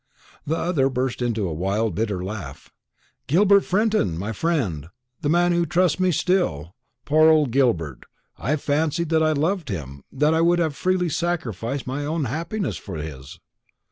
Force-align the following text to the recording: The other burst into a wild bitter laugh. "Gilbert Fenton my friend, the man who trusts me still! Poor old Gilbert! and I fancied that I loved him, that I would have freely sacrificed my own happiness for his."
The 0.47 0.57
other 0.57 0.89
burst 0.89 1.21
into 1.21 1.47
a 1.47 1.53
wild 1.53 1.93
bitter 1.93 2.23
laugh. 2.23 2.71
"Gilbert 3.27 3.61
Fenton 3.61 4.17
my 4.17 4.31
friend, 4.31 4.89
the 5.21 5.29
man 5.29 5.51
who 5.51 5.63
trusts 5.63 5.99
me 5.99 6.11
still! 6.11 6.73
Poor 7.05 7.29
old 7.29 7.51
Gilbert! 7.51 8.07
and 8.39 8.47
I 8.53 8.55
fancied 8.55 9.09
that 9.09 9.21
I 9.21 9.33
loved 9.33 9.69
him, 9.69 10.03
that 10.11 10.33
I 10.33 10.41
would 10.41 10.57
have 10.57 10.75
freely 10.75 11.09
sacrificed 11.09 11.85
my 11.85 12.03
own 12.03 12.23
happiness 12.23 12.77
for 12.77 12.95
his." 12.97 13.39